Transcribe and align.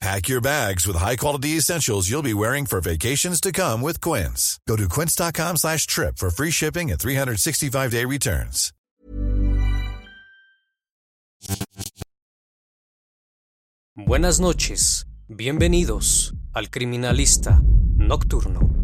Pack 0.00 0.28
your 0.28 0.42
bags 0.42 0.86
with 0.86 0.96
high-quality 0.96 1.56
essentials 1.56 2.08
you'll 2.10 2.22
be 2.22 2.34
wearing 2.34 2.66
for 2.66 2.80
vacations 2.80 3.40
to 3.40 3.50
come 3.50 3.80
with 3.80 4.00
Quince. 4.00 4.60
Go 4.68 4.76
to 4.76 4.88
quince.com 4.88 5.56
slash 5.56 5.86
trip 5.86 6.18
for 6.18 6.30
free 6.30 6.50
shipping 6.50 6.90
and 6.90 7.00
365-day 7.00 8.04
returns. 8.04 8.72
Buenas 13.94 14.40
noches, 14.40 15.06
bienvenidos 15.28 16.34
al 16.52 16.68
Criminalista 16.68 17.62
Nocturno. 17.96 18.75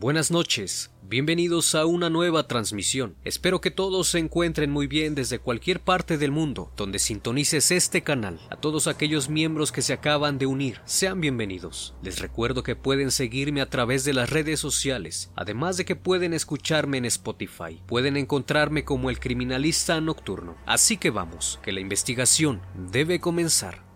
Buenas 0.00 0.30
noches, 0.30 0.92
bienvenidos 1.02 1.74
a 1.74 1.84
una 1.84 2.08
nueva 2.08 2.46
transmisión. 2.46 3.16
Espero 3.24 3.60
que 3.60 3.72
todos 3.72 4.06
se 4.06 4.20
encuentren 4.20 4.70
muy 4.70 4.86
bien 4.86 5.16
desde 5.16 5.40
cualquier 5.40 5.80
parte 5.80 6.18
del 6.18 6.30
mundo 6.30 6.70
donde 6.76 7.00
sintonices 7.00 7.72
este 7.72 8.04
canal. 8.04 8.38
A 8.48 8.54
todos 8.54 8.86
aquellos 8.86 9.28
miembros 9.28 9.72
que 9.72 9.82
se 9.82 9.92
acaban 9.92 10.38
de 10.38 10.46
unir, 10.46 10.80
sean 10.84 11.20
bienvenidos. 11.20 11.96
Les 12.00 12.20
recuerdo 12.20 12.62
que 12.62 12.76
pueden 12.76 13.10
seguirme 13.10 13.60
a 13.60 13.70
través 13.70 14.04
de 14.04 14.14
las 14.14 14.30
redes 14.30 14.60
sociales, 14.60 15.32
además 15.34 15.76
de 15.76 15.84
que 15.84 15.96
pueden 15.96 16.32
escucharme 16.32 16.98
en 16.98 17.04
Spotify. 17.06 17.82
Pueden 17.86 18.16
encontrarme 18.16 18.84
como 18.84 19.10
el 19.10 19.18
criminalista 19.18 20.00
nocturno. 20.00 20.56
Así 20.64 20.96
que 20.96 21.10
vamos, 21.10 21.58
que 21.60 21.72
la 21.72 21.80
investigación 21.80 22.62
debe 22.92 23.18
comenzar. 23.18 23.87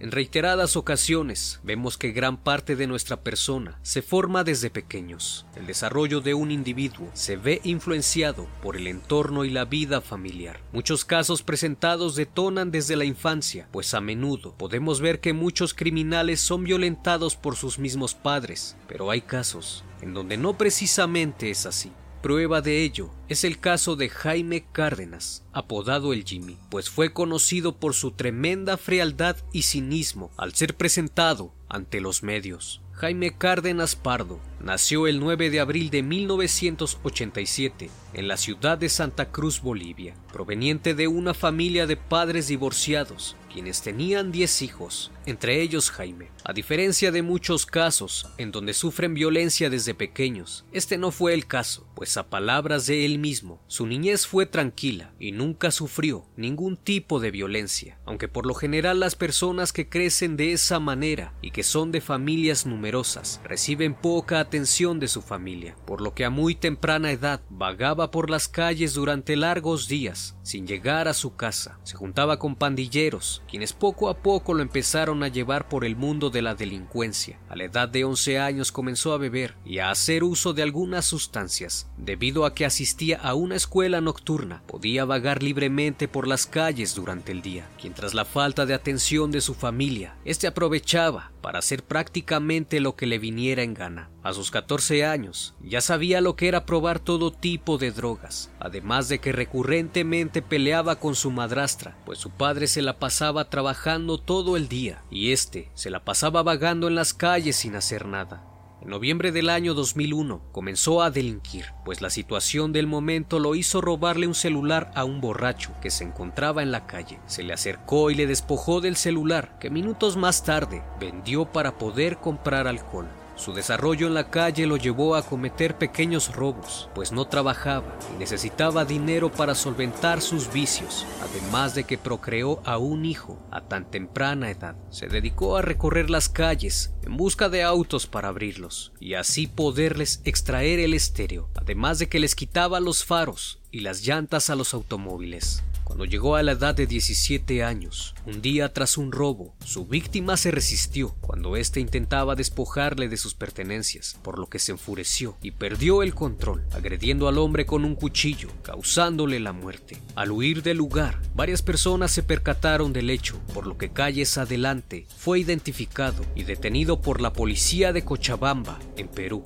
En 0.00 0.10
reiteradas 0.10 0.76
ocasiones 0.76 1.60
vemos 1.62 1.96
que 1.96 2.10
gran 2.10 2.36
parte 2.36 2.74
de 2.74 2.86
nuestra 2.88 3.22
persona 3.22 3.78
se 3.82 4.02
forma 4.02 4.42
desde 4.42 4.68
pequeños. 4.68 5.46
El 5.54 5.66
desarrollo 5.66 6.20
de 6.20 6.34
un 6.34 6.50
individuo 6.50 7.08
se 7.14 7.36
ve 7.36 7.60
influenciado 7.62 8.48
por 8.60 8.76
el 8.76 8.88
entorno 8.88 9.44
y 9.44 9.50
la 9.50 9.64
vida 9.64 10.00
familiar. 10.00 10.60
Muchos 10.72 11.04
casos 11.04 11.42
presentados 11.42 12.16
detonan 12.16 12.72
desde 12.72 12.96
la 12.96 13.04
infancia, 13.04 13.68
pues 13.70 13.94
a 13.94 14.00
menudo 14.00 14.54
podemos 14.58 15.00
ver 15.00 15.20
que 15.20 15.32
muchos 15.32 15.74
criminales 15.74 16.40
son 16.40 16.64
violentados 16.64 17.36
por 17.36 17.54
sus 17.54 17.78
mismos 17.78 18.14
padres, 18.14 18.76
pero 18.88 19.10
hay 19.10 19.20
casos 19.20 19.84
en 20.02 20.12
donde 20.12 20.36
no 20.36 20.58
precisamente 20.58 21.50
es 21.50 21.66
así. 21.66 21.92
Prueba 22.24 22.62
de 22.62 22.82
ello 22.82 23.10
es 23.28 23.44
el 23.44 23.60
caso 23.60 23.96
de 23.96 24.08
Jaime 24.08 24.64
Cárdenas, 24.72 25.44
apodado 25.52 26.14
el 26.14 26.24
Jimmy, 26.24 26.56
pues 26.70 26.88
fue 26.88 27.12
conocido 27.12 27.76
por 27.76 27.92
su 27.92 28.12
tremenda 28.12 28.78
frialdad 28.78 29.36
y 29.52 29.60
cinismo 29.60 30.30
al 30.38 30.54
ser 30.54 30.74
presentado 30.74 31.52
ante 31.68 32.00
los 32.00 32.22
medios. 32.22 32.80
Jaime 32.92 33.36
Cárdenas 33.36 33.94
Pardo 33.94 34.40
nació 34.64 35.06
el 35.06 35.20
9 35.20 35.50
de 35.50 35.60
abril 35.60 35.90
de 35.90 36.02
1987 36.02 37.90
en 38.14 38.28
la 38.28 38.36
ciudad 38.36 38.78
de 38.78 38.88
Santa 38.88 39.30
Cruz, 39.30 39.60
Bolivia, 39.60 40.14
proveniente 40.32 40.94
de 40.94 41.06
una 41.06 41.34
familia 41.34 41.86
de 41.86 41.96
padres 41.96 42.48
divorciados, 42.48 43.36
quienes 43.52 43.82
tenían 43.82 44.32
10 44.32 44.62
hijos, 44.62 45.12
entre 45.26 45.60
ellos 45.60 45.90
Jaime. 45.90 46.30
A 46.44 46.52
diferencia 46.52 47.12
de 47.12 47.22
muchos 47.22 47.66
casos 47.66 48.26
en 48.38 48.50
donde 48.50 48.74
sufren 48.74 49.14
violencia 49.14 49.70
desde 49.70 49.94
pequeños, 49.94 50.64
este 50.72 50.98
no 50.98 51.10
fue 51.10 51.34
el 51.34 51.46
caso, 51.46 51.86
pues 51.94 52.16
a 52.16 52.28
palabras 52.28 52.86
de 52.86 53.04
él 53.04 53.18
mismo, 53.18 53.60
su 53.66 53.86
niñez 53.86 54.26
fue 54.26 54.46
tranquila 54.46 55.12
y 55.20 55.32
nunca 55.32 55.70
sufrió 55.70 56.26
ningún 56.36 56.76
tipo 56.76 57.20
de 57.20 57.30
violencia, 57.30 57.98
aunque 58.06 58.28
por 58.28 58.46
lo 58.46 58.54
general 58.54 59.00
las 59.00 59.14
personas 59.14 59.72
que 59.72 59.88
crecen 59.88 60.36
de 60.36 60.52
esa 60.52 60.80
manera 60.80 61.32
y 61.42 61.50
que 61.50 61.62
son 61.62 61.92
de 61.92 62.00
familias 62.00 62.66
numerosas 62.66 63.40
reciben 63.44 63.94
poca 63.94 64.40
atención 64.40 64.53
de 64.54 65.08
su 65.08 65.20
familia, 65.20 65.74
por 65.84 66.00
lo 66.00 66.14
que 66.14 66.24
a 66.24 66.30
muy 66.30 66.54
temprana 66.54 67.10
edad 67.10 67.40
vagaba 67.50 68.12
por 68.12 68.30
las 68.30 68.46
calles 68.46 68.94
durante 68.94 69.34
largos 69.34 69.88
días 69.88 70.36
sin 70.44 70.66
llegar 70.66 71.08
a 71.08 71.14
su 71.14 71.34
casa, 71.34 71.80
se 71.82 71.96
juntaba 71.96 72.38
con 72.38 72.54
pandilleros, 72.54 73.42
quienes 73.48 73.72
poco 73.72 74.08
a 74.08 74.18
poco 74.18 74.54
lo 74.54 74.62
empezaron 74.62 75.24
a 75.24 75.28
llevar 75.28 75.68
por 75.68 75.84
el 75.84 75.96
mundo 75.96 76.30
de 76.30 76.42
la 76.42 76.54
delincuencia. 76.54 77.40
A 77.48 77.56
la 77.56 77.64
edad 77.64 77.88
de 77.88 78.04
11 78.04 78.38
años 78.38 78.70
comenzó 78.70 79.12
a 79.12 79.18
beber 79.18 79.56
y 79.64 79.78
a 79.78 79.90
hacer 79.90 80.22
uso 80.22 80.52
de 80.52 80.62
algunas 80.62 81.04
sustancias. 81.04 81.88
Debido 81.96 82.44
a 82.44 82.54
que 82.54 82.66
asistía 82.66 83.18
a 83.18 83.34
una 83.34 83.56
escuela 83.56 84.00
nocturna, 84.00 84.62
podía 84.66 85.04
vagar 85.04 85.42
libremente 85.42 86.06
por 86.06 86.28
las 86.28 86.46
calles 86.46 86.94
durante 86.94 87.32
el 87.32 87.42
día, 87.42 87.66
quien 87.80 87.94
tras 87.94 88.14
la 88.14 88.24
falta 88.24 88.66
de 88.66 88.74
atención 88.74 89.32
de 89.32 89.40
su 89.40 89.54
familia, 89.54 90.14
este 90.24 90.46
aprovechaba 90.46 91.32
para 91.40 91.58
hacer 91.58 91.84
prácticamente 91.84 92.80
lo 92.80 92.96
que 92.96 93.06
le 93.06 93.18
viniera 93.18 93.62
en 93.62 93.74
gana. 93.74 94.10
14 94.50 95.04
años 95.04 95.54
ya 95.62 95.80
sabía 95.80 96.20
lo 96.20 96.36
que 96.36 96.48
era 96.48 96.66
probar 96.66 96.98
todo 96.98 97.30
tipo 97.30 97.78
de 97.78 97.90
drogas, 97.90 98.50
además 98.60 99.08
de 99.08 99.18
que 99.18 99.32
recurrentemente 99.32 100.42
peleaba 100.42 100.96
con 100.96 101.14
su 101.14 101.30
madrastra, 101.30 101.96
pues 102.04 102.18
su 102.18 102.30
padre 102.30 102.66
se 102.66 102.82
la 102.82 102.98
pasaba 102.98 103.50
trabajando 103.50 104.18
todo 104.18 104.56
el 104.56 104.68
día 104.68 105.02
y 105.10 105.32
este 105.32 105.70
se 105.74 105.90
la 105.90 106.04
pasaba 106.04 106.42
vagando 106.42 106.88
en 106.88 106.94
las 106.94 107.14
calles 107.14 107.56
sin 107.56 107.76
hacer 107.76 108.06
nada. 108.06 108.54
En 108.84 108.90
noviembre 108.90 109.32
del 109.32 109.48
año 109.48 109.72
2001 109.72 110.42
comenzó 110.52 111.00
a 111.00 111.10
delinquir, 111.10 111.64
pues 111.86 112.02
la 112.02 112.10
situación 112.10 112.70
del 112.74 112.86
momento 112.86 113.38
lo 113.38 113.54
hizo 113.54 113.80
robarle 113.80 114.26
un 114.26 114.34
celular 114.34 114.90
a 114.94 115.04
un 115.04 115.22
borracho 115.22 115.70
que 115.80 115.90
se 115.90 116.04
encontraba 116.04 116.62
en 116.62 116.70
la 116.70 116.86
calle. 116.86 117.18
Se 117.26 117.42
le 117.42 117.54
acercó 117.54 118.10
y 118.10 118.14
le 118.14 118.26
despojó 118.26 118.82
del 118.82 118.96
celular, 118.96 119.58
que 119.58 119.70
minutos 119.70 120.18
más 120.18 120.44
tarde 120.44 120.82
vendió 121.00 121.46
para 121.46 121.78
poder 121.78 122.18
comprar 122.18 122.66
alcohol. 122.66 123.08
Su 123.36 123.52
desarrollo 123.52 124.06
en 124.06 124.14
la 124.14 124.30
calle 124.30 124.66
lo 124.66 124.76
llevó 124.76 125.16
a 125.16 125.22
cometer 125.22 125.76
pequeños 125.76 126.34
robos, 126.34 126.88
pues 126.94 127.10
no 127.10 127.26
trabajaba 127.26 127.98
y 128.14 128.18
necesitaba 128.18 128.84
dinero 128.84 129.32
para 129.32 129.56
solventar 129.56 130.20
sus 130.20 130.52
vicios, 130.52 131.04
además 131.20 131.74
de 131.74 131.84
que 131.84 131.98
procreó 131.98 132.62
a 132.64 132.78
un 132.78 133.04
hijo 133.04 133.38
a 133.50 133.62
tan 133.62 133.90
temprana 133.90 134.50
edad. 134.50 134.76
Se 134.90 135.08
dedicó 135.08 135.56
a 135.56 135.62
recorrer 135.62 136.10
las 136.10 136.28
calles 136.28 136.94
en 137.02 137.16
busca 137.16 137.48
de 137.48 137.64
autos 137.64 138.06
para 138.06 138.28
abrirlos 138.28 138.92
y 139.00 139.14
así 139.14 139.48
poderles 139.48 140.20
extraer 140.24 140.78
el 140.78 140.94
estéreo, 140.94 141.50
además 141.56 141.98
de 141.98 142.08
que 142.08 142.20
les 142.20 142.34
quitaba 142.36 142.78
los 142.78 143.04
faros 143.04 143.58
y 143.72 143.80
las 143.80 144.06
llantas 144.06 144.48
a 144.48 144.54
los 144.54 144.74
automóviles. 144.74 145.64
Cuando 145.84 146.06
llegó 146.06 146.36
a 146.36 146.42
la 146.42 146.52
edad 146.52 146.74
de 146.74 146.86
17 146.86 147.62
años, 147.62 148.14
un 148.26 148.40
día 148.40 148.72
tras 148.72 148.96
un 148.96 149.12
robo, 149.12 149.54
su 149.64 149.86
víctima 149.86 150.36
se 150.36 150.50
resistió 150.50 151.14
cuando 151.20 151.56
éste 151.56 151.78
intentaba 151.78 152.34
despojarle 152.34 153.08
de 153.08 153.16
sus 153.16 153.34
pertenencias, 153.34 154.18
por 154.22 154.38
lo 154.38 154.48
que 154.48 154.58
se 154.58 154.72
enfureció 154.72 155.36
y 155.42 155.52
perdió 155.52 156.02
el 156.02 156.14
control, 156.14 156.64
agrediendo 156.72 157.28
al 157.28 157.38
hombre 157.38 157.66
con 157.66 157.84
un 157.84 157.94
cuchillo, 157.94 158.48
causándole 158.62 159.38
la 159.40 159.52
muerte. 159.52 160.00
Al 160.14 160.32
huir 160.32 160.62
del 160.62 160.78
lugar, 160.78 161.20
varias 161.34 161.62
personas 161.62 162.10
se 162.10 162.22
percataron 162.22 162.92
del 162.92 163.10
hecho, 163.10 163.38
por 163.52 163.66
lo 163.66 163.76
que 163.76 163.90
calles 163.90 164.38
adelante 164.38 165.06
fue 165.16 165.40
identificado 165.40 166.24
y 166.34 166.44
detenido 166.44 167.02
por 167.02 167.20
la 167.20 167.32
policía 167.32 167.92
de 167.92 168.04
Cochabamba, 168.04 168.78
en 168.96 169.08
Perú. 169.08 169.44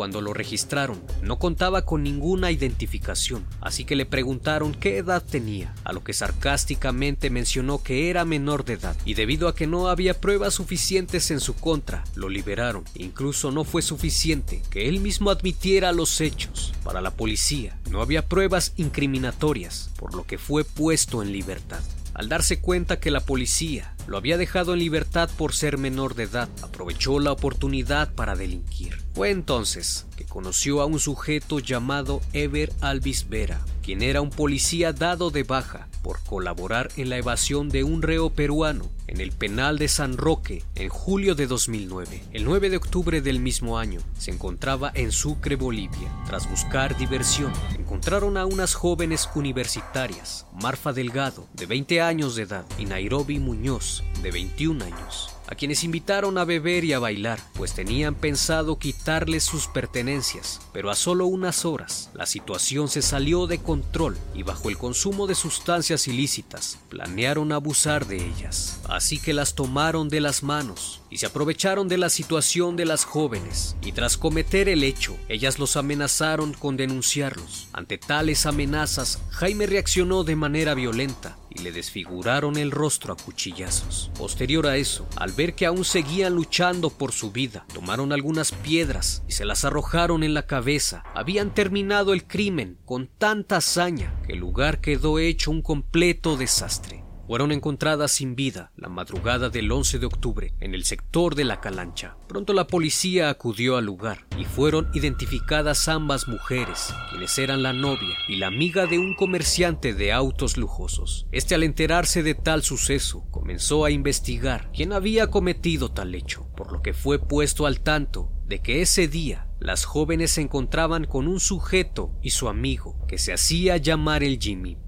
Cuando 0.00 0.22
lo 0.22 0.32
registraron, 0.32 0.98
no 1.20 1.38
contaba 1.38 1.84
con 1.84 2.02
ninguna 2.02 2.50
identificación, 2.50 3.44
así 3.60 3.84
que 3.84 3.96
le 3.96 4.06
preguntaron 4.06 4.72
qué 4.72 4.96
edad 4.96 5.22
tenía, 5.22 5.74
a 5.84 5.92
lo 5.92 6.02
que 6.02 6.14
sarcásticamente 6.14 7.28
mencionó 7.28 7.82
que 7.82 8.08
era 8.08 8.24
menor 8.24 8.64
de 8.64 8.72
edad, 8.72 8.96
y 9.04 9.12
debido 9.12 9.46
a 9.46 9.54
que 9.54 9.66
no 9.66 9.88
había 9.88 10.18
pruebas 10.18 10.54
suficientes 10.54 11.30
en 11.30 11.38
su 11.38 11.54
contra, 11.54 12.02
lo 12.14 12.30
liberaron. 12.30 12.84
Incluso 12.94 13.50
no 13.50 13.64
fue 13.64 13.82
suficiente 13.82 14.62
que 14.70 14.88
él 14.88 15.00
mismo 15.00 15.28
admitiera 15.28 15.92
los 15.92 16.22
hechos. 16.22 16.72
Para 16.82 17.02
la 17.02 17.10
policía, 17.10 17.78
no 17.90 18.00
había 18.00 18.26
pruebas 18.26 18.72
incriminatorias, 18.76 19.90
por 19.98 20.14
lo 20.14 20.24
que 20.24 20.38
fue 20.38 20.64
puesto 20.64 21.22
en 21.22 21.30
libertad. 21.30 21.82
Al 22.14 22.30
darse 22.30 22.60
cuenta 22.60 23.00
que 23.00 23.10
la 23.10 23.20
policía 23.20 23.94
lo 24.06 24.16
había 24.16 24.38
dejado 24.38 24.74
en 24.74 24.80
libertad 24.80 25.30
por 25.36 25.54
ser 25.54 25.78
menor 25.78 26.14
de 26.14 26.24
edad, 26.24 26.48
aprovechó 26.62 27.18
la 27.18 27.32
oportunidad 27.32 28.12
para 28.14 28.36
delinquir. 28.36 28.98
Fue 29.14 29.30
entonces 29.30 30.06
que 30.16 30.24
conoció 30.24 30.80
a 30.80 30.86
un 30.86 30.98
sujeto 30.98 31.58
llamado 31.58 32.20
Ever 32.32 32.72
Alvis 32.80 33.28
Vera, 33.28 33.60
quien 33.82 34.02
era 34.02 34.20
un 34.20 34.30
policía 34.30 34.92
dado 34.92 35.30
de 35.30 35.42
baja 35.42 35.88
por 36.02 36.20
colaborar 36.22 36.90
en 36.96 37.10
la 37.10 37.18
evasión 37.18 37.68
de 37.68 37.84
un 37.84 38.02
reo 38.02 38.30
peruano 38.30 38.88
en 39.06 39.20
el 39.20 39.32
penal 39.32 39.78
de 39.78 39.88
San 39.88 40.16
Roque 40.16 40.62
en 40.76 40.88
julio 40.88 41.34
de 41.34 41.46
2009. 41.46 42.22
El 42.32 42.44
9 42.44 42.70
de 42.70 42.76
octubre 42.76 43.20
del 43.20 43.40
mismo 43.40 43.78
año 43.78 44.00
se 44.16 44.30
encontraba 44.30 44.92
en 44.94 45.10
Sucre, 45.10 45.56
Bolivia. 45.56 46.08
Tras 46.26 46.48
buscar 46.48 46.96
diversión, 46.96 47.52
encontraron 47.76 48.36
a 48.36 48.46
unas 48.46 48.74
jóvenes 48.74 49.28
universitarias, 49.34 50.46
Marfa 50.52 50.92
Delgado, 50.92 51.48
de 51.54 51.66
20 51.66 52.00
años 52.00 52.36
de 52.36 52.42
edad, 52.42 52.64
y 52.78 52.84
Nairobi 52.84 53.40
Muñoz, 53.40 53.99
de 54.22 54.30
21 54.30 54.84
años 54.84 55.30
a 55.50 55.56
quienes 55.56 55.82
invitaron 55.82 56.38
a 56.38 56.44
beber 56.44 56.84
y 56.84 56.92
a 56.92 57.00
bailar, 57.00 57.40
pues 57.54 57.74
tenían 57.74 58.14
pensado 58.14 58.78
quitarles 58.78 59.42
sus 59.42 59.66
pertenencias, 59.66 60.60
pero 60.72 60.90
a 60.90 60.94
solo 60.94 61.26
unas 61.26 61.64
horas 61.64 62.10
la 62.14 62.24
situación 62.24 62.88
se 62.88 63.02
salió 63.02 63.48
de 63.48 63.58
control 63.58 64.16
y 64.34 64.44
bajo 64.44 64.68
el 64.68 64.78
consumo 64.78 65.26
de 65.26 65.34
sustancias 65.34 66.06
ilícitas 66.06 66.78
planearon 66.88 67.50
abusar 67.50 68.06
de 68.06 68.24
ellas. 68.24 68.80
Así 68.88 69.18
que 69.18 69.32
las 69.32 69.54
tomaron 69.54 70.08
de 70.08 70.20
las 70.20 70.44
manos 70.44 71.00
y 71.10 71.18
se 71.18 71.26
aprovecharon 71.26 71.88
de 71.88 71.98
la 71.98 72.10
situación 72.10 72.76
de 72.76 72.84
las 72.84 73.04
jóvenes 73.04 73.74
y 73.82 73.92
tras 73.92 74.16
cometer 74.16 74.68
el 74.68 74.84
hecho, 74.84 75.16
ellas 75.28 75.58
los 75.58 75.76
amenazaron 75.76 76.52
con 76.52 76.76
denunciarlos. 76.76 77.68
Ante 77.72 77.98
tales 77.98 78.46
amenazas, 78.46 79.20
Jaime 79.30 79.66
reaccionó 79.66 80.22
de 80.22 80.36
manera 80.36 80.74
violenta 80.74 81.36
y 81.50 81.60
le 81.60 81.72
desfiguraron 81.72 82.56
el 82.56 82.70
rostro 82.70 83.12
a 83.12 83.16
cuchillazos. 83.16 84.10
Posterior 84.16 84.66
a 84.66 84.76
eso, 84.76 85.08
al 85.16 85.32
ver 85.40 85.54
que 85.54 85.64
aún 85.64 85.86
seguían 85.86 86.34
luchando 86.34 86.90
por 86.90 87.12
su 87.12 87.32
vida, 87.32 87.64
tomaron 87.72 88.12
algunas 88.12 88.52
piedras 88.52 89.22
y 89.26 89.32
se 89.32 89.46
las 89.46 89.64
arrojaron 89.64 90.22
en 90.22 90.34
la 90.34 90.46
cabeza. 90.46 91.02
Habían 91.14 91.54
terminado 91.54 92.12
el 92.12 92.26
crimen 92.26 92.76
con 92.84 93.06
tanta 93.06 93.56
hazaña 93.56 94.12
que 94.26 94.34
el 94.34 94.38
lugar 94.38 94.82
quedó 94.82 95.18
hecho 95.18 95.50
un 95.50 95.62
completo 95.62 96.36
desastre 96.36 96.99
fueron 97.30 97.52
encontradas 97.52 98.10
sin 98.10 98.34
vida 98.34 98.72
la 98.74 98.88
madrugada 98.88 99.50
del 99.50 99.70
11 99.70 100.00
de 100.00 100.06
octubre 100.06 100.52
en 100.58 100.74
el 100.74 100.82
sector 100.82 101.36
de 101.36 101.44
la 101.44 101.60
Calancha. 101.60 102.16
Pronto 102.26 102.52
la 102.52 102.66
policía 102.66 103.30
acudió 103.30 103.76
al 103.76 103.84
lugar 103.84 104.26
y 104.36 104.44
fueron 104.44 104.88
identificadas 104.94 105.86
ambas 105.86 106.26
mujeres, 106.26 106.92
quienes 107.08 107.38
eran 107.38 107.62
la 107.62 107.72
novia 107.72 108.16
y 108.26 108.38
la 108.38 108.48
amiga 108.48 108.86
de 108.86 108.98
un 108.98 109.14
comerciante 109.14 109.94
de 109.94 110.10
autos 110.12 110.56
lujosos. 110.56 111.28
Este 111.30 111.54
al 111.54 111.62
enterarse 111.62 112.24
de 112.24 112.34
tal 112.34 112.64
suceso 112.64 113.24
comenzó 113.30 113.84
a 113.84 113.92
investigar 113.92 114.68
quién 114.74 114.92
había 114.92 115.28
cometido 115.28 115.92
tal 115.92 116.16
hecho, 116.16 116.48
por 116.56 116.72
lo 116.72 116.82
que 116.82 116.94
fue 116.94 117.20
puesto 117.20 117.66
al 117.66 117.78
tanto 117.78 118.32
de 118.48 118.60
que 118.60 118.82
ese 118.82 119.06
día 119.06 119.46
las 119.60 119.84
jóvenes 119.84 120.32
se 120.32 120.40
encontraban 120.40 121.04
con 121.04 121.28
un 121.28 121.38
sujeto 121.38 122.10
y 122.22 122.30
su 122.30 122.48
amigo 122.48 122.96
que 123.06 123.18
se 123.18 123.32
hacía 123.32 123.76
llamar 123.76 124.24
el 124.24 124.40
Jimmy. 124.40 124.78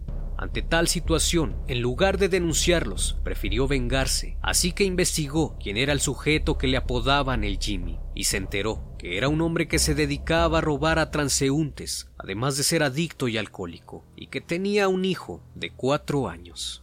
Ante 0.42 0.60
tal 0.60 0.88
situación, 0.88 1.54
en 1.68 1.80
lugar 1.82 2.18
de 2.18 2.28
denunciarlos, 2.28 3.16
prefirió 3.22 3.68
vengarse, 3.68 4.38
así 4.42 4.72
que 4.72 4.82
investigó 4.82 5.56
quién 5.62 5.76
era 5.76 5.92
el 5.92 6.00
sujeto 6.00 6.58
que 6.58 6.66
le 6.66 6.76
apodaban 6.76 7.44
el 7.44 7.60
Jimmy, 7.60 8.00
y 8.12 8.24
se 8.24 8.38
enteró 8.38 8.82
que 8.98 9.16
era 9.18 9.28
un 9.28 9.40
hombre 9.40 9.68
que 9.68 9.78
se 9.78 9.94
dedicaba 9.94 10.58
a 10.58 10.60
robar 10.60 10.98
a 10.98 11.12
transeúntes, 11.12 12.10
además 12.18 12.56
de 12.56 12.64
ser 12.64 12.82
adicto 12.82 13.28
y 13.28 13.38
alcohólico, 13.38 14.04
y 14.16 14.26
que 14.26 14.40
tenía 14.40 14.88
un 14.88 15.04
hijo 15.04 15.44
de 15.54 15.70
cuatro 15.70 16.28
años. 16.28 16.81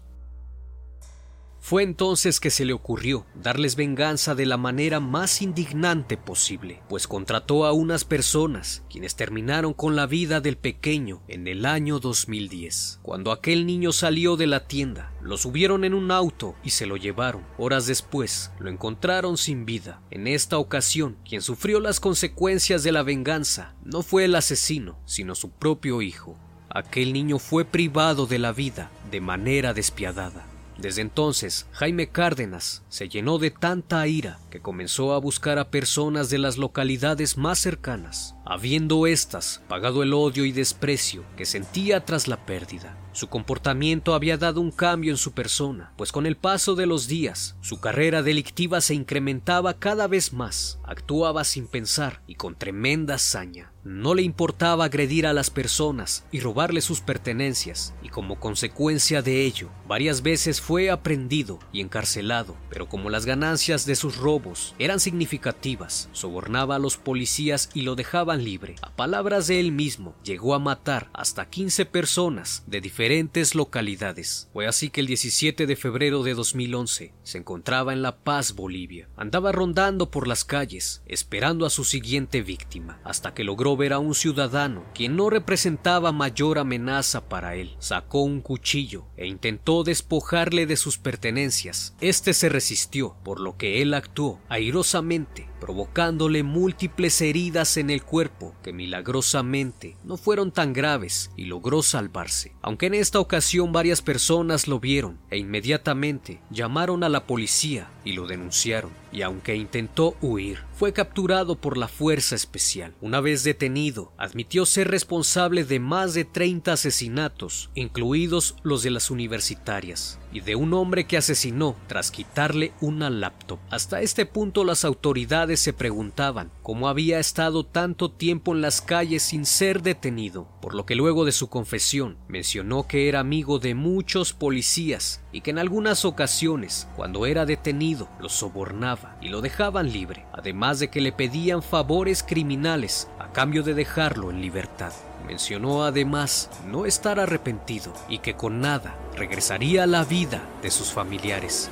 Fue 1.62 1.84
entonces 1.84 2.40
que 2.40 2.50
se 2.50 2.66
le 2.66 2.74
ocurrió 2.74 3.26
darles 3.36 3.76
venganza 3.76 4.34
de 4.34 4.46
la 4.46 4.58
manera 4.58 5.00
más 5.00 5.42
indignante 5.42 6.18
posible, 6.18 6.82
pues 6.88 7.08
contrató 7.08 7.66
a 7.66 7.74
unas 7.74 8.06
personas 8.06 8.84
quienes 8.90 9.16
terminaron 9.16 9.74
con 9.74 9.96
la 9.96 10.08
vida 10.08 10.42
del 10.42 10.58
pequeño 10.58 11.22
en 11.28 11.48
el 11.48 11.66
año 11.66 12.00
2010. 12.00 13.00
Cuando 13.02 13.32
aquel 13.32 13.66
niño 13.66 13.92
salió 13.92 14.38
de 14.38 14.48
la 14.48 14.68
tienda, 14.68 15.14
lo 15.22 15.38
subieron 15.38 15.84
en 15.84 15.94
un 15.94 16.12
auto 16.12 16.56
y 16.64 16.72
se 16.72 16.86
lo 16.86 16.98
llevaron. 16.98 17.44
Horas 17.58 17.86
después, 17.86 18.52
lo 18.60 18.70
encontraron 18.70 19.38
sin 19.38 19.66
vida. 19.66 20.02
En 20.12 20.28
esta 20.28 20.58
ocasión, 20.58 21.18
quien 21.28 21.42
sufrió 21.42 21.80
las 21.80 22.00
consecuencias 22.00 22.84
de 22.84 22.92
la 22.92 23.04
venganza 23.04 23.76
no 23.84 24.02
fue 24.02 24.26
el 24.26 24.36
asesino, 24.36 24.98
sino 25.06 25.36
su 25.36 25.52
propio 25.52 26.02
hijo. 26.02 26.38
Aquel 26.70 27.14
niño 27.14 27.40
fue 27.40 27.66
privado 27.66 28.28
de 28.28 28.40
la 28.40 28.54
vida 28.54 28.92
de 29.12 29.22
manera 29.22 29.74
despiadada. 29.74 30.49
Desde 30.82 31.02
entonces, 31.02 31.66
Jaime 31.74 32.08
Cárdenas 32.08 32.84
se 32.88 33.10
llenó 33.10 33.38
de 33.38 33.52
tanta 33.52 34.08
ira 34.08 34.40
que 34.50 34.62
comenzó 34.62 35.14
a 35.14 35.20
buscar 35.20 35.60
a 35.60 35.70
personas 35.70 36.30
de 36.30 36.38
las 36.38 36.58
localidades 36.58 37.38
más 37.38 37.60
cercanas, 37.60 38.36
habiendo 38.50 39.06
éstas 39.06 39.62
pagado 39.68 40.02
el 40.02 40.14
odio 40.14 40.44
y 40.44 40.52
desprecio 40.52 41.24
que 41.38 41.46
sentía 41.46 42.04
tras 42.04 42.28
la 42.28 42.46
pérdida. 42.48 42.98
Su 43.12 43.28
comportamiento 43.28 44.14
había 44.14 44.38
dado 44.38 44.62
un 44.62 44.72
cambio 44.72 45.12
en 45.12 45.18
su 45.18 45.34
persona, 45.34 45.92
pues 45.98 46.12
con 46.12 46.26
el 46.26 46.38
paso 46.38 46.76
de 46.76 46.86
los 46.86 47.08
días, 47.08 47.56
su 47.62 47.80
carrera 47.80 48.24
delictiva 48.24 48.82
se 48.82 48.94
incrementaba 48.94 49.74
cada 49.74 50.08
vez 50.08 50.32
más, 50.32 50.80
actuaba 50.84 51.44
sin 51.44 51.68
pensar 51.68 52.22
y 52.28 52.36
con 52.36 52.56
tremenda 52.56 53.16
hazaña. 53.16 53.72
No 53.84 54.14
le 54.14 54.22
importaba 54.24 54.86
agredir 54.86 55.26
a 55.26 55.34
las 55.34 55.50
personas 55.50 56.26
y 56.32 56.42
robarle 56.42 56.82
sus 56.82 57.00
pertenencias, 57.00 57.94
y 58.04 58.10
como 58.10 58.40
consecuencia 58.40 59.22
de 59.22 59.46
ello, 59.46 59.70
varias 59.88 60.22
veces 60.22 60.60
fue 60.60 60.90
aprendido 60.90 61.60
y 61.72 61.82
encarcelado, 61.82 62.58
pero 62.70 62.90
como 62.90 63.10
las 63.10 63.26
ganancias 63.26 63.86
de 63.86 63.96
sus 63.96 64.18
robos 64.18 64.76
eran 64.80 65.00
significativas, 65.00 66.10
sobornaba 66.12 66.76
a 66.76 66.80
los 66.80 66.98
policías 66.98 67.70
y 67.74 67.84
lo 67.84 67.96
dejaban 67.96 68.39
libre. 68.44 68.76
A 68.82 68.96
palabras 68.96 69.48
de 69.48 69.60
él 69.60 69.72
mismo, 69.72 70.16
llegó 70.24 70.54
a 70.54 70.60
matar 70.60 71.10
hasta 71.14 71.50
15 71.50 71.86
personas 71.86 72.64
de 72.68 72.82
diferentes 72.82 73.56
localidades. 73.56 74.50
Fue 74.54 74.68
así 74.68 74.90
que 74.90 75.02
el 75.02 75.08
17 75.08 75.68
de 75.68 75.76
febrero 75.76 76.24
de 76.24 76.34
2011 76.34 77.14
se 77.24 77.38
encontraba 77.38 77.94
en 77.94 78.02
La 78.02 78.18
Paz, 78.18 78.56
Bolivia. 78.56 79.10
Andaba 79.16 79.52
rondando 79.52 80.10
por 80.12 80.28
las 80.28 80.46
calles, 80.46 81.04
esperando 81.06 81.66
a 81.66 81.70
su 81.70 81.84
siguiente 81.84 82.42
víctima, 82.42 83.00
hasta 83.04 83.34
que 83.34 83.44
logró 83.44 83.76
ver 83.76 83.94
a 83.94 84.00
un 84.00 84.16
ciudadano 84.16 84.86
quien 84.94 85.16
no 85.16 85.30
representaba 85.30 86.12
mayor 86.12 86.60
amenaza 86.60 87.28
para 87.28 87.56
él. 87.56 87.76
Sacó 87.80 88.22
un 88.22 88.42
cuchillo 88.42 89.06
e 89.18 89.28
intentó 89.28 89.84
despojarle 89.84 90.66
de 90.66 90.78
sus 90.78 90.98
pertenencias. 90.98 91.96
Este 92.00 92.34
se 92.34 92.50
resistió, 92.50 93.16
por 93.24 93.40
lo 93.40 93.58
que 93.58 93.82
él 93.82 93.94
actuó 93.94 94.40
airosamente, 94.50 95.49
provocándole 95.60 96.44
múltiples 96.44 97.22
heridas 97.22 97.78
en 97.78 97.90
el 97.90 98.04
cuerpo 98.04 98.56
que 98.64 98.74
milagrosamente 98.74 99.96
no 100.04 100.18
fueron 100.18 100.52
tan 100.52 100.74
graves 100.74 101.32
y 101.36 101.46
logró 101.46 101.84
salvarse. 101.84 102.54
Aunque 102.62 102.88
en 102.88 102.94
esta 102.96 103.20
ocasión 103.20 103.72
varias 103.72 104.02
personas 104.02 104.68
lo 104.68 104.80
vieron 104.80 105.20
e 105.30 105.38
inmediatamente 105.38 106.42
llamaron 106.50 107.04
a 107.04 107.10
la 107.10 107.26
policía 107.26 107.90
y 108.04 108.14
lo 108.14 108.28
denunciaron, 108.28 108.92
y 109.12 109.22
aunque 109.22 109.56
intentó 109.56 110.16
huir, 110.22 110.60
fue 110.74 110.94
capturado 110.94 111.56
por 111.56 111.78
la 111.78 111.88
Fuerza 111.88 112.36
Especial. 112.36 112.94
Una 113.02 113.20
vez 113.20 113.44
detenido, 113.44 114.14
admitió 114.18 114.66
ser 114.66 114.90
responsable 114.90 115.66
de 115.66 115.80
más 115.80 116.14
de 116.14 116.26
30 116.26 116.74
asesinatos, 116.74 117.70
incluidos 117.76 118.56
los 118.64 118.84
de 118.84 118.92
las 118.92 119.12
universitarias, 119.12 120.20
y 120.32 120.40
de 120.40 120.56
un 120.56 120.74
hombre 120.74 121.06
que 121.06 121.18
asesinó 121.18 121.76
tras 121.88 122.12
quitarle 122.12 122.72
una 122.80 123.10
laptop. 123.10 123.60
Hasta 123.70 124.02
este 124.02 124.26
punto 124.26 124.64
las 124.64 124.86
autoridades 124.86 125.60
se 125.60 125.74
preguntaban 125.74 126.52
cómo 126.64 126.88
había 126.88 127.20
estado 127.20 127.66
tanto 127.66 128.12
tiempo 128.12 128.54
en 128.54 128.62
las 128.62 128.82
calles 128.82 129.24
sin 129.24 129.46
ser 129.46 129.82
detenido, 129.82 130.48
por 130.62 130.76
lo 130.76 130.86
que 130.86 130.96
luego 130.96 131.26
de 131.26 131.32
su 131.32 131.50
confesión 131.50 132.18
mencionó 132.28 132.88
que 132.88 133.10
era 133.10 133.20
amigo 133.20 133.60
de 133.60 133.76
muchos 133.76 134.34
policías 134.34 135.22
y 135.32 135.42
que 135.42 135.52
en 135.52 135.60
algunas 135.60 136.06
ocasiones, 136.06 136.88
cuando 136.96 137.26
era 137.26 137.46
detenido, 137.46 138.10
lo 138.22 138.30
sobornaba 138.30 138.99
y 139.22 139.30
lo 139.30 139.42
dejaban 139.42 139.92
libre, 139.92 140.26
además 140.34 140.80
de 140.80 140.90
que 140.90 141.02
le 141.02 141.12
pedían 141.12 141.62
favores 141.62 142.24
criminales 142.24 143.10
a 143.20 143.32
cambio 143.32 143.64
de 143.64 143.74
dejarlo 143.74 144.30
en 144.30 144.42
libertad. 144.42 144.94
Mencionó 145.26 145.84
además 145.84 146.50
no 146.66 146.86
estar 146.86 147.20
arrepentido 147.20 147.94
y 148.08 148.20
que 148.20 148.36
con 148.36 148.62
nada 148.62 148.96
regresaría 149.16 149.84
a 149.84 149.88
la 149.88 150.04
vida 150.04 150.42
de 150.62 150.72
sus 150.72 150.92
familiares. 150.92 151.70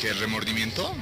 ¿Qué 0.00 0.12
remordimiento? 0.14 0.92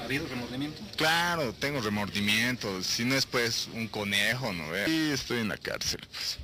¿Ha 0.00 0.04
habido 0.04 0.26
remordimiento? 0.28 0.82
Claro, 0.96 1.52
tengo 1.54 1.80
remordimiento. 1.80 2.82
Si 2.82 3.04
no 3.04 3.14
es 3.14 3.24
pues 3.24 3.68
un 3.72 3.88
conejo, 3.88 4.52
¿no? 4.52 4.64
Sí, 4.84 5.10
estoy 5.12 5.38
en 5.40 5.48
la 5.48 5.56
cárcel, 5.56 6.00
pues. 6.10 6.38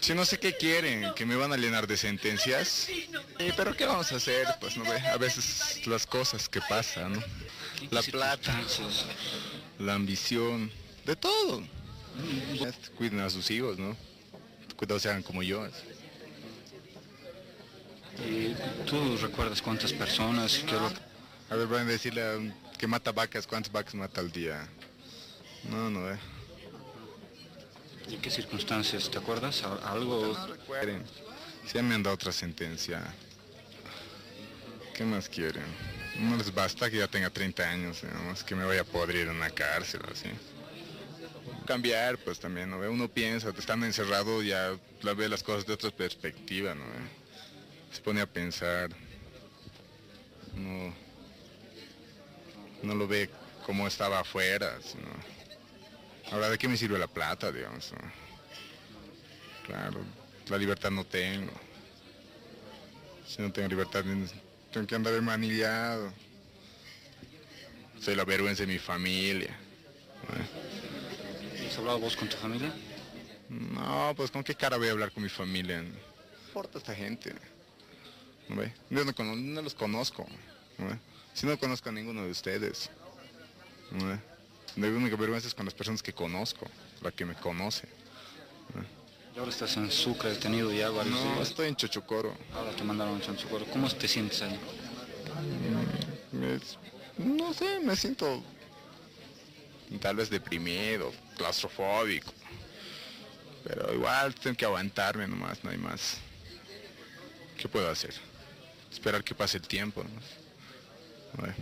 Si 0.00 0.14
no 0.14 0.24
sé 0.24 0.38
qué 0.38 0.56
quieren, 0.56 1.12
que 1.14 1.26
me 1.26 1.36
van 1.36 1.52
a 1.52 1.56
llenar 1.56 1.86
de 1.86 1.96
sentencias. 1.96 2.68
Sí, 2.68 3.10
pero 3.56 3.76
¿qué 3.76 3.84
vamos 3.84 4.10
a 4.12 4.16
hacer? 4.16 4.46
Pues 4.60 4.76
no 4.76 4.84
ve, 4.84 4.98
a 4.98 5.16
veces 5.18 5.86
las 5.86 6.06
cosas 6.06 6.48
que 6.48 6.60
pasan, 6.62 7.12
¿no? 7.12 7.22
La 7.90 8.02
plata, 8.02 8.60
la 9.78 9.94
ambición, 9.94 10.70
de 11.04 11.16
todo. 11.16 11.62
Cuiden 12.96 13.20
a 13.20 13.30
sus 13.30 13.50
hijos, 13.50 13.78
¿no? 13.78 13.96
Cuidado 14.76 14.98
sean 15.00 15.22
como 15.22 15.42
yo. 15.42 15.66
¿Y 18.28 18.54
tú 18.86 19.16
recuerdas 19.18 19.62
cuántas 19.62 19.92
personas? 19.92 20.62
Lo... 20.64 20.90
A 21.50 21.56
ver, 21.56 21.66
van 21.66 21.82
a 21.82 21.90
decirle 21.90 22.52
que 22.78 22.86
mata 22.86 23.12
vacas, 23.12 23.46
¿cuántas 23.46 23.72
vacas 23.72 23.94
mata 23.94 24.20
al 24.20 24.30
día? 24.30 24.66
No, 25.68 25.90
no, 25.90 26.10
eh. 26.10 26.18
¿Y 28.10 28.16
qué 28.16 28.30
circunstancias? 28.30 29.10
¿Te 29.10 29.18
acuerdas? 29.18 29.62
¿Al- 29.62 29.80
¿Algo? 29.84 30.36
No 30.36 30.46
recuerden. 30.48 31.04
Si 31.66 31.74
ya 31.74 31.82
me 31.82 31.94
han 31.94 32.02
dado 32.02 32.14
otra 32.14 32.32
sentencia. 32.32 33.02
¿Qué 34.94 35.04
más 35.04 35.28
quieren? 35.28 35.64
No 36.18 36.36
les 36.36 36.52
basta 36.52 36.90
que 36.90 36.98
ya 36.98 37.08
tenga 37.08 37.30
30 37.30 37.62
años, 37.70 38.02
digamos, 38.02 38.42
que 38.44 38.54
me 38.54 38.64
vaya 38.64 38.82
a 38.82 38.84
podrir 38.84 39.22
en 39.28 39.36
una 39.36 39.50
cárcel, 39.50 40.00
así. 40.10 40.28
Cambiar, 41.66 42.18
pues 42.18 42.40
también, 42.40 42.68
¿no? 42.70 42.78
Uno 42.78 43.08
piensa, 43.08 43.50
estando 43.56 43.86
encerrado 43.86 44.42
ya 44.42 44.76
la 45.02 45.14
ve 45.14 45.28
las 45.28 45.42
cosas 45.42 45.66
de 45.66 45.72
otra 45.74 45.90
perspectiva, 45.90 46.74
¿no? 46.74 46.84
Se 47.92 48.00
pone 48.02 48.20
a 48.20 48.26
pensar. 48.26 48.90
No, 50.54 50.92
no 52.82 52.94
lo 52.94 53.06
ve 53.06 53.30
como 53.64 53.86
estaba 53.86 54.20
afuera, 54.20 54.78
sino... 54.82 55.29
Ahora, 56.30 56.48
¿de 56.48 56.58
qué 56.58 56.68
me 56.68 56.76
sirve 56.76 56.98
la 56.98 57.08
plata, 57.08 57.50
digamos? 57.50 57.92
Claro, 59.66 60.00
la 60.48 60.58
libertad 60.58 60.90
no 60.90 61.04
tengo. 61.04 61.52
Si 63.26 63.42
no 63.42 63.52
tengo 63.52 63.68
libertad, 63.68 64.04
tengo 64.72 64.86
que 64.86 64.94
andar 64.94 65.20
manillado. 65.22 66.12
Soy 68.00 68.14
la 68.14 68.24
vergüenza 68.24 68.62
de 68.62 68.72
mi 68.72 68.78
familia. 68.78 69.56
¿Has 71.68 71.78
hablado 71.78 71.98
vos 71.98 72.16
con 72.16 72.28
tu 72.28 72.36
familia? 72.36 72.72
No, 73.48 74.12
pues 74.16 74.30
con 74.30 74.44
qué 74.44 74.54
cara 74.54 74.76
voy 74.76 74.88
a 74.88 74.92
hablar 74.92 75.10
con 75.12 75.22
mi 75.22 75.28
familia. 75.28 75.82
No 75.82 75.88
importa 76.46 76.78
esta 76.78 76.94
gente. 76.94 77.34
¿No 78.48 78.56
ve? 78.56 78.72
Yo 78.88 79.04
no, 79.04 79.12
no 79.36 79.62
los 79.62 79.74
conozco. 79.74 80.26
¿no 80.78 80.88
ve? 80.88 80.98
Si 81.34 81.46
no 81.46 81.58
conozco 81.58 81.88
a 81.88 81.92
ninguno 81.92 82.24
de 82.24 82.30
ustedes. 82.30 82.90
¿no 83.90 84.06
ve? 84.06 84.29
La 84.76 84.86
única 84.88 85.16
vergüenza 85.16 85.48
es 85.48 85.54
con 85.54 85.64
las 85.64 85.74
personas 85.74 86.02
que 86.02 86.12
conozco, 86.12 86.66
la 87.02 87.10
que 87.10 87.24
me 87.24 87.34
conoce. 87.34 87.88
Y 89.34 89.38
ahora 89.38 89.50
estás 89.50 89.76
en 89.76 89.90
Sucre 89.90 90.30
detenido 90.30 90.72
ya 90.72 90.90
varios 90.90 91.14
No, 91.14 91.34
días. 91.34 91.48
estoy 91.50 91.68
en 91.68 91.76
Chochocoro. 91.76 92.34
Ahora 92.54 92.70
te 92.72 92.82
mandaron 92.84 93.16
a 93.16 93.20
Chanchucoro. 93.20 93.64
¿Cómo 93.66 93.88
te 93.88 94.08
sientes 94.08 94.42
ahí? 94.42 94.58
Es- 96.42 96.78
no 97.18 97.52
sé, 97.52 97.80
me 97.80 97.94
siento 97.96 98.42
tal 100.00 100.16
vez 100.16 100.30
deprimido, 100.30 101.12
claustrofóbico. 101.36 102.32
Pero 103.64 103.92
igual 103.94 104.34
tengo 104.34 104.56
que 104.56 104.64
aguantarme 104.64 105.28
nomás, 105.28 105.62
no 105.62 105.70
hay 105.70 105.78
más. 105.78 106.16
¿Qué 107.58 107.68
puedo 107.68 107.90
hacer? 107.90 108.14
Esperar 108.90 109.22
que 109.22 109.34
pase 109.34 109.58
el 109.58 109.66
tiempo. 109.68 110.02
¿no? 110.02 110.10
Bueno, 111.38 111.54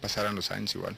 pasarán 0.00 0.34
los 0.36 0.50
años 0.50 0.74
igual. 0.74 0.94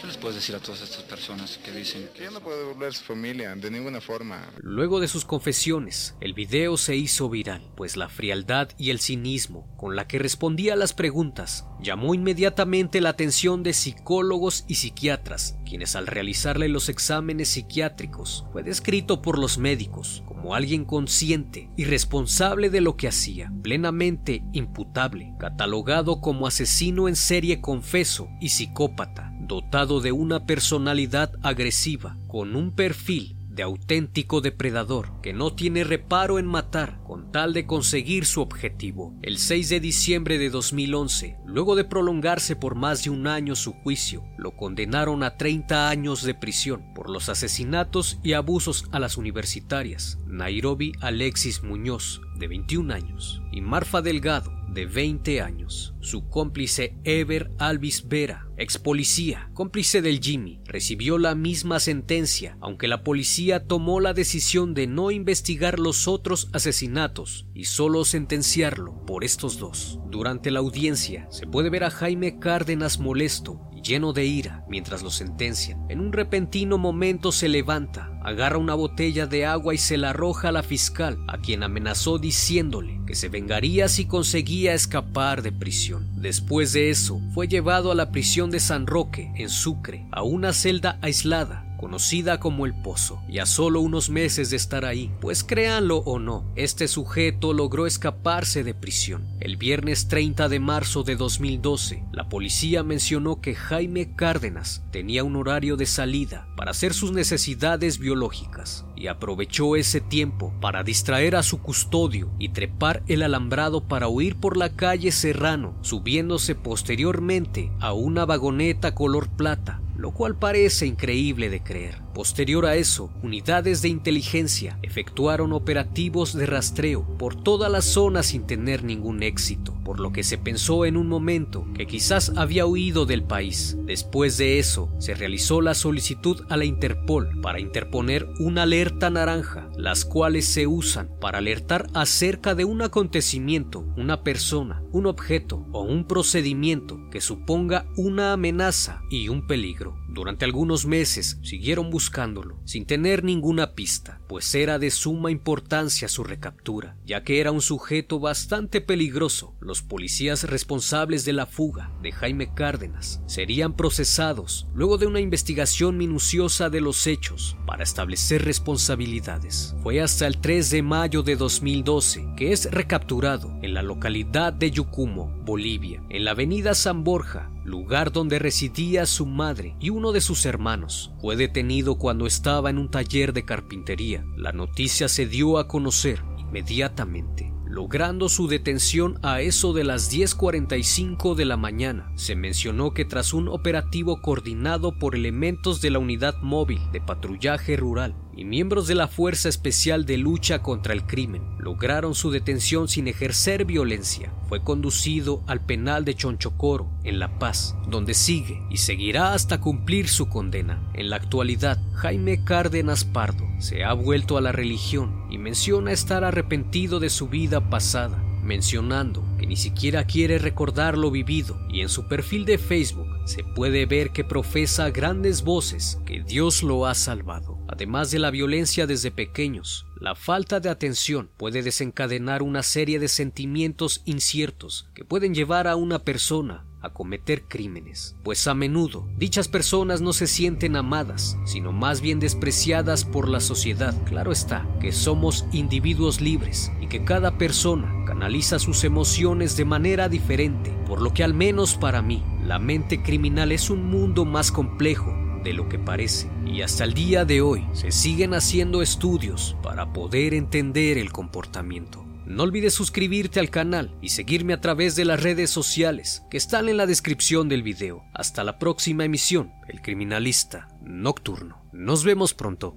¿Qué 0.00 0.06
les 0.06 0.16
puedes 0.16 0.36
decir 0.36 0.54
a 0.54 0.60
todas 0.60 0.80
estas 0.80 1.02
personas 1.02 1.58
que 1.58 1.72
dicen 1.72 2.08
Que 2.14 2.22
ya 2.22 2.30
no 2.30 2.40
puedo 2.40 2.72
volver 2.72 2.88
a 2.88 2.92
su 2.92 3.04
familia, 3.04 3.54
de 3.54 3.70
ninguna 3.70 4.00
forma. 4.00 4.50
Luego 4.62 4.98
de 4.98 5.08
sus 5.08 5.26
confesiones, 5.26 6.16
el 6.22 6.32
video 6.32 6.78
se 6.78 6.96
hizo 6.96 7.28
viral, 7.28 7.60
pues 7.76 7.98
la 7.98 8.08
frialdad 8.08 8.70
y 8.78 8.88
el 8.88 8.98
cinismo 8.98 9.68
con 9.76 9.96
la 9.96 10.06
que 10.06 10.18
respondía 10.18 10.72
a 10.72 10.76
las 10.76 10.94
preguntas 10.94 11.66
llamó 11.82 12.14
inmediatamente 12.14 13.02
la 13.02 13.10
atención 13.10 13.62
de 13.62 13.74
psicólogos 13.74 14.64
y 14.68 14.76
psiquiatras, 14.76 15.58
quienes 15.66 15.94
al 15.96 16.06
realizarle 16.06 16.68
los 16.68 16.88
exámenes 16.88 17.50
psiquiátricos 17.50 18.46
fue 18.52 18.62
descrito 18.62 19.20
por 19.20 19.38
los 19.38 19.58
médicos 19.58 20.22
como 20.26 20.54
alguien 20.54 20.86
consciente 20.86 21.70
y 21.76 21.84
responsable 21.84 22.70
de 22.70 22.80
lo 22.80 22.96
que 22.96 23.08
hacía, 23.08 23.52
plenamente 23.62 24.42
imputable, 24.52 25.34
catalogado 25.38 26.22
como 26.22 26.46
asesino 26.46 27.08
en 27.08 27.16
serie 27.16 27.60
confeso 27.60 28.28
y 28.40 28.48
psicópata, 28.48 29.32
dotado 29.50 30.00
de 30.00 30.12
una 30.12 30.46
personalidad 30.46 31.32
agresiva, 31.42 32.16
con 32.28 32.54
un 32.54 32.70
perfil 32.70 33.34
de 33.48 33.64
auténtico 33.64 34.40
depredador 34.40 35.20
que 35.22 35.32
no 35.32 35.52
tiene 35.52 35.82
reparo 35.82 36.38
en 36.38 36.46
matar 36.46 37.00
con 37.02 37.32
tal 37.32 37.52
de 37.52 37.66
conseguir 37.66 38.26
su 38.26 38.42
objetivo. 38.42 39.12
El 39.22 39.38
6 39.38 39.68
de 39.70 39.80
diciembre 39.80 40.38
de 40.38 40.50
2011, 40.50 41.36
luego 41.46 41.74
de 41.74 41.82
prolongarse 41.82 42.54
por 42.54 42.76
más 42.76 43.02
de 43.02 43.10
un 43.10 43.26
año 43.26 43.56
su 43.56 43.72
juicio, 43.72 44.22
lo 44.38 44.52
condenaron 44.56 45.24
a 45.24 45.36
30 45.36 45.88
años 45.88 46.22
de 46.22 46.34
prisión 46.34 46.94
por 46.94 47.10
los 47.10 47.28
asesinatos 47.28 48.20
y 48.22 48.34
abusos 48.34 48.84
a 48.92 49.00
las 49.00 49.16
universitarias 49.16 50.20
Nairobi 50.28 50.92
Alexis 51.00 51.64
Muñoz, 51.64 52.20
de 52.38 52.46
21 52.46 52.94
años, 52.94 53.42
y 53.50 53.60
Marfa 53.62 54.00
Delgado, 54.00 54.52
de 54.72 54.86
20 54.86 55.40
años. 55.40 55.94
Su 56.00 56.28
cómplice 56.28 56.96
Ever 57.04 57.50
Alvis 57.58 58.08
Vera, 58.08 58.48
ex 58.56 58.78
policía, 58.78 59.50
cómplice 59.54 60.02
del 60.02 60.20
Jimmy, 60.20 60.60
recibió 60.64 61.18
la 61.18 61.34
misma 61.34 61.80
sentencia, 61.80 62.56
aunque 62.60 62.88
la 62.88 63.02
policía 63.02 63.66
tomó 63.66 64.00
la 64.00 64.14
decisión 64.14 64.74
de 64.74 64.86
no 64.86 65.10
investigar 65.10 65.78
los 65.78 66.08
otros 66.08 66.48
asesinatos 66.52 67.46
y 67.54 67.64
solo 67.64 68.04
sentenciarlo 68.04 69.04
por 69.06 69.24
estos 69.24 69.58
dos. 69.58 69.98
Durante 70.10 70.50
la 70.50 70.60
audiencia 70.60 71.26
se 71.30 71.46
puede 71.46 71.70
ver 71.70 71.84
a 71.84 71.90
Jaime 71.90 72.38
Cárdenas 72.38 72.98
molesto 72.98 73.60
lleno 73.82 74.12
de 74.12 74.26
ira 74.26 74.64
mientras 74.68 75.02
lo 75.02 75.10
sentencian. 75.10 75.84
En 75.88 76.00
un 76.00 76.12
repentino 76.12 76.78
momento 76.78 77.32
se 77.32 77.48
levanta, 77.48 78.10
agarra 78.22 78.58
una 78.58 78.74
botella 78.74 79.26
de 79.26 79.46
agua 79.46 79.74
y 79.74 79.78
se 79.78 79.96
la 79.96 80.10
arroja 80.10 80.48
a 80.48 80.52
la 80.52 80.62
fiscal, 80.62 81.18
a 81.28 81.38
quien 81.38 81.62
amenazó 81.62 82.18
diciéndole 82.18 83.00
que 83.06 83.14
se 83.14 83.28
vengaría 83.28 83.88
si 83.88 84.06
conseguía 84.06 84.74
escapar 84.74 85.42
de 85.42 85.52
prisión. 85.52 86.08
Después 86.20 86.72
de 86.72 86.90
eso, 86.90 87.20
fue 87.34 87.48
llevado 87.48 87.90
a 87.90 87.94
la 87.94 88.10
prisión 88.10 88.50
de 88.50 88.60
San 88.60 88.86
Roque, 88.86 89.32
en 89.36 89.48
Sucre, 89.48 90.06
a 90.12 90.22
una 90.22 90.52
celda 90.52 90.98
aislada 91.02 91.69
conocida 91.80 92.38
como 92.40 92.66
el 92.66 92.74
Pozo, 92.74 93.22
y 93.26 93.38
a 93.38 93.46
solo 93.46 93.80
unos 93.80 94.10
meses 94.10 94.50
de 94.50 94.56
estar 94.56 94.84
ahí, 94.84 95.10
pues 95.18 95.42
créanlo 95.42 95.96
o 95.98 96.18
no, 96.18 96.44
este 96.54 96.88
sujeto 96.88 97.54
logró 97.54 97.86
escaparse 97.86 98.62
de 98.62 98.74
prisión. 98.74 99.26
El 99.40 99.56
viernes 99.56 100.06
30 100.06 100.50
de 100.50 100.60
marzo 100.60 101.04
de 101.04 101.16
2012, 101.16 102.04
la 102.12 102.28
policía 102.28 102.82
mencionó 102.82 103.40
que 103.40 103.54
Jaime 103.54 104.14
Cárdenas 104.14 104.84
tenía 104.90 105.24
un 105.24 105.36
horario 105.36 105.78
de 105.78 105.86
salida 105.86 106.46
para 106.54 106.72
hacer 106.72 106.92
sus 106.92 107.12
necesidades 107.12 107.98
biológicas 107.98 108.84
y 108.94 109.06
aprovechó 109.06 109.74
ese 109.74 110.02
tiempo 110.02 110.52
para 110.60 110.82
distraer 110.82 111.34
a 111.34 111.42
su 111.42 111.62
custodio 111.62 112.30
y 112.38 112.50
trepar 112.50 113.02
el 113.06 113.22
alambrado 113.22 113.88
para 113.88 114.08
huir 114.08 114.36
por 114.36 114.58
la 114.58 114.68
calle 114.76 115.12
Serrano, 115.12 115.74
subiéndose 115.80 116.54
posteriormente 116.54 117.72
a 117.80 117.94
una 117.94 118.26
vagoneta 118.26 118.94
color 118.94 119.30
plata 119.30 119.80
lo 120.00 120.12
cual 120.12 120.36
parece 120.36 120.86
increíble 120.86 121.50
de 121.50 121.62
creer. 121.62 122.02
Posterior 122.14 122.66
a 122.66 122.74
eso, 122.74 123.10
unidades 123.22 123.82
de 123.82 123.88
inteligencia 123.88 124.78
efectuaron 124.82 125.52
operativos 125.52 126.34
de 126.34 126.46
rastreo 126.46 127.06
por 127.18 127.40
toda 127.40 127.68
la 127.68 127.82
zona 127.82 128.22
sin 128.22 128.46
tener 128.46 128.82
ningún 128.82 129.22
éxito, 129.22 129.74
por 129.84 130.00
lo 130.00 130.12
que 130.12 130.24
se 130.24 130.38
pensó 130.38 130.84
en 130.84 130.96
un 130.96 131.08
momento 131.08 131.66
que 131.74 131.86
quizás 131.86 132.32
había 132.36 132.66
huido 132.66 133.06
del 133.06 133.22
país. 133.22 133.76
Después 133.84 134.38
de 134.38 134.58
eso, 134.58 134.90
se 134.98 135.14
realizó 135.14 135.60
la 135.60 135.74
solicitud 135.74 136.44
a 136.48 136.56
la 136.56 136.64
Interpol 136.64 137.40
para 137.40 137.60
interponer 137.60 138.28
una 138.38 138.64
alerta 138.64 139.10
naranja, 139.10 139.69
las 139.80 140.04
cuales 140.04 140.46
se 140.46 140.66
usan 140.66 141.10
para 141.20 141.38
alertar 141.38 141.86
acerca 141.94 142.54
de 142.54 142.64
un 142.64 142.82
acontecimiento, 142.82 143.80
una 143.96 144.22
persona, 144.22 144.82
un 144.92 145.06
objeto 145.06 145.66
o 145.72 145.82
un 145.82 146.06
procedimiento 146.06 146.98
que 147.10 147.20
suponga 147.20 147.86
una 147.96 148.32
amenaza 148.32 149.00
y 149.10 149.28
un 149.28 149.46
peligro. 149.46 149.96
Durante 150.12 150.44
algunos 150.44 150.86
meses 150.86 151.38
siguieron 151.42 151.88
buscándolo, 151.88 152.58
sin 152.64 152.84
tener 152.84 153.22
ninguna 153.22 153.74
pista, 153.74 154.20
pues 154.28 154.52
era 154.56 154.80
de 154.80 154.90
suma 154.90 155.30
importancia 155.30 156.08
su 156.08 156.24
recaptura, 156.24 156.96
ya 157.06 157.22
que 157.22 157.40
era 157.40 157.52
un 157.52 157.62
sujeto 157.62 158.18
bastante 158.18 158.80
peligroso. 158.80 159.54
Los 159.60 159.82
policías 159.82 160.44
responsables 160.44 161.24
de 161.24 161.32
la 161.32 161.46
fuga 161.46 161.92
de 162.02 162.10
Jaime 162.10 162.52
Cárdenas 162.52 163.22
serían 163.26 163.76
procesados 163.76 164.66
luego 164.74 164.98
de 164.98 165.06
una 165.06 165.20
investigación 165.20 165.96
minuciosa 165.96 166.70
de 166.70 166.80
los 166.80 167.06
hechos 167.06 167.56
para 167.64 167.84
establecer 167.84 168.44
responsabilidades. 168.44 169.76
Fue 169.80 170.00
hasta 170.00 170.26
el 170.26 170.40
3 170.40 170.70
de 170.70 170.82
mayo 170.82 171.22
de 171.22 171.36
2012 171.36 172.34
que 172.36 172.52
es 172.52 172.68
recapturado 172.72 173.56
en 173.62 173.74
la 173.74 173.82
localidad 173.82 174.52
de 174.52 174.72
Yucumo, 174.72 175.32
Bolivia, 175.44 176.02
en 176.08 176.24
la 176.24 176.32
avenida 176.32 176.74
San 176.74 177.04
Borja, 177.04 177.50
lugar 177.70 178.12
donde 178.12 178.38
residía 178.38 179.06
su 179.06 179.24
madre 179.26 179.76
y 179.80 179.90
uno 179.90 180.12
de 180.12 180.20
sus 180.20 180.44
hermanos. 180.44 181.12
Fue 181.20 181.36
detenido 181.36 181.96
cuando 181.96 182.26
estaba 182.26 182.68
en 182.68 182.78
un 182.78 182.90
taller 182.90 183.32
de 183.32 183.44
carpintería. 183.44 184.24
La 184.36 184.52
noticia 184.52 185.08
se 185.08 185.26
dio 185.26 185.58
a 185.58 185.68
conocer 185.68 186.22
inmediatamente 186.38 187.49
logrando 187.70 188.28
su 188.28 188.48
detención 188.48 189.18
a 189.22 189.40
eso 189.40 189.72
de 189.72 189.84
las 189.84 190.12
10.45 190.12 191.36
de 191.36 191.44
la 191.44 191.56
mañana. 191.56 192.10
Se 192.16 192.34
mencionó 192.34 192.92
que 192.92 193.04
tras 193.04 193.32
un 193.32 193.48
operativo 193.48 194.20
coordinado 194.20 194.98
por 194.98 195.14
elementos 195.14 195.80
de 195.80 195.90
la 195.90 196.00
unidad 196.00 196.34
móvil 196.42 196.80
de 196.92 197.00
patrullaje 197.00 197.76
rural 197.76 198.14
y 198.36 198.44
miembros 198.44 198.88
de 198.88 198.96
la 198.96 199.06
Fuerza 199.06 199.48
Especial 199.48 200.04
de 200.04 200.18
Lucha 200.18 200.62
contra 200.62 200.92
el 200.92 201.06
Crimen 201.06 201.42
lograron 201.58 202.14
su 202.14 202.30
detención 202.30 202.88
sin 202.88 203.06
ejercer 203.06 203.64
violencia. 203.64 204.32
Fue 204.48 204.64
conducido 204.64 205.42
al 205.46 205.64
penal 205.64 206.04
de 206.04 206.14
Chonchocoro, 206.14 206.90
en 207.04 207.20
La 207.20 207.38
Paz, 207.38 207.76
donde 207.88 208.14
sigue 208.14 208.62
y 208.68 208.78
seguirá 208.78 209.32
hasta 209.32 209.60
cumplir 209.60 210.08
su 210.08 210.28
condena. 210.28 210.90
En 210.94 211.10
la 211.10 211.16
actualidad, 211.16 211.78
Jaime 211.94 212.42
Cárdenas 212.42 213.04
Pardo 213.04 213.46
se 213.58 213.84
ha 213.84 213.92
vuelto 213.92 214.36
a 214.36 214.40
la 214.40 214.50
religión 214.52 215.19
y 215.30 215.38
menciona 215.38 215.92
estar 215.92 216.24
arrepentido 216.24 217.00
de 217.00 217.10
su 217.10 217.28
vida 217.28 217.70
pasada, 217.70 218.22
mencionando 218.42 219.24
que 219.38 219.46
ni 219.46 219.56
siquiera 219.56 220.04
quiere 220.04 220.38
recordar 220.38 220.98
lo 220.98 221.10
vivido 221.10 221.58
y 221.68 221.80
en 221.80 221.88
su 221.88 222.08
perfil 222.08 222.44
de 222.44 222.58
Facebook 222.58 223.06
se 223.24 223.44
puede 223.44 223.86
ver 223.86 224.10
que 224.10 224.24
profesa 224.24 224.90
grandes 224.90 225.42
voces 225.42 226.00
que 226.04 226.22
Dios 226.22 226.62
lo 226.62 226.86
ha 226.86 226.94
salvado. 226.94 227.58
Además 227.68 228.10
de 228.10 228.18
la 228.18 228.30
violencia 228.30 228.86
desde 228.86 229.10
pequeños, 229.10 229.86
la 230.00 230.14
falta 230.14 230.58
de 230.58 230.68
atención 230.68 231.30
puede 231.36 231.62
desencadenar 231.62 232.42
una 232.42 232.62
serie 232.62 232.98
de 232.98 233.08
sentimientos 233.08 234.02
inciertos 234.04 234.88
que 234.94 235.04
pueden 235.04 235.34
llevar 235.34 235.68
a 235.68 235.76
una 235.76 236.00
persona 236.00 236.66
a 236.80 236.90
cometer 236.90 237.44
crímenes, 237.44 238.16
pues 238.22 238.46
a 238.46 238.54
menudo 238.54 239.06
dichas 239.18 239.48
personas 239.48 240.00
no 240.00 240.12
se 240.12 240.26
sienten 240.26 240.76
amadas, 240.76 241.36
sino 241.44 241.72
más 241.72 242.00
bien 242.00 242.20
despreciadas 242.20 243.04
por 243.04 243.28
la 243.28 243.40
sociedad. 243.40 243.94
Claro 244.04 244.32
está 244.32 244.66
que 244.80 244.92
somos 244.92 245.44
individuos 245.52 246.20
libres 246.20 246.72
y 246.80 246.86
que 246.86 247.04
cada 247.04 247.38
persona 247.38 248.04
canaliza 248.06 248.58
sus 248.58 248.84
emociones 248.84 249.56
de 249.56 249.64
manera 249.64 250.08
diferente, 250.08 250.70
por 250.86 251.00
lo 251.00 251.12
que 251.12 251.24
al 251.24 251.34
menos 251.34 251.74
para 251.74 252.02
mí, 252.02 252.22
la 252.44 252.58
mente 252.58 253.02
criminal 253.02 253.52
es 253.52 253.70
un 253.70 253.86
mundo 253.86 254.24
más 254.24 254.50
complejo 254.50 255.16
de 255.44 255.52
lo 255.52 255.68
que 255.68 255.78
parece. 255.78 256.30
Y 256.46 256.62
hasta 256.62 256.84
el 256.84 256.94
día 256.94 257.24
de 257.24 257.40
hoy 257.40 257.66
se 257.72 257.92
siguen 257.92 258.34
haciendo 258.34 258.82
estudios 258.82 259.56
para 259.62 259.92
poder 259.92 260.34
entender 260.34 260.98
el 260.98 261.12
comportamiento. 261.12 262.04
No 262.30 262.44
olvides 262.44 262.74
suscribirte 262.74 263.40
al 263.40 263.50
canal 263.50 263.92
y 264.00 264.10
seguirme 264.10 264.52
a 264.52 264.60
través 264.60 264.94
de 264.94 265.04
las 265.04 265.20
redes 265.20 265.50
sociales 265.50 266.22
que 266.30 266.36
están 266.36 266.68
en 266.68 266.76
la 266.76 266.86
descripción 266.86 267.48
del 267.48 267.64
video. 267.64 268.04
Hasta 268.14 268.44
la 268.44 268.56
próxima 268.56 269.04
emisión, 269.04 269.52
El 269.66 269.82
Criminalista 269.82 270.68
Nocturno. 270.80 271.60
Nos 271.72 272.04
vemos 272.04 272.32
pronto. 272.32 272.76